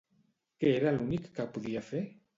Què 0.63 0.71
era 0.77 0.95
l'únic 0.95 1.31
que 1.37 1.47
podia 1.59 1.87
fer? 1.91 2.05